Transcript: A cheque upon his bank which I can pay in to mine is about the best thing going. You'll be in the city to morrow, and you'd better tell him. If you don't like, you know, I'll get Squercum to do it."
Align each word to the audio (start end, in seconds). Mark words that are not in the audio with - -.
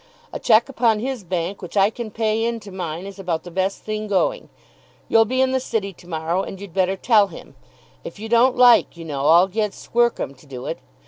A 0.33 0.39
cheque 0.39 0.67
upon 0.67 0.97
his 0.97 1.23
bank 1.23 1.61
which 1.61 1.77
I 1.77 1.91
can 1.91 2.09
pay 2.09 2.43
in 2.43 2.59
to 2.61 2.71
mine 2.71 3.05
is 3.05 3.19
about 3.19 3.43
the 3.43 3.51
best 3.51 3.83
thing 3.83 4.07
going. 4.07 4.49
You'll 5.07 5.25
be 5.25 5.41
in 5.43 5.51
the 5.51 5.59
city 5.59 5.93
to 5.93 6.07
morrow, 6.09 6.41
and 6.41 6.59
you'd 6.59 6.73
better 6.73 6.97
tell 6.97 7.27
him. 7.27 7.53
If 8.03 8.17
you 8.17 8.27
don't 8.27 8.57
like, 8.57 8.97
you 8.97 9.05
know, 9.05 9.27
I'll 9.27 9.45
get 9.47 9.73
Squercum 9.75 10.35
to 10.37 10.47
do 10.47 10.65
it." 10.65 10.79